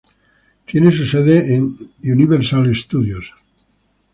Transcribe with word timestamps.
Tiene 0.65 0.91
su 0.91 1.05
sede 1.05 1.53
en 1.53 1.69
Universal 2.05 2.75
Studios. 2.75 3.35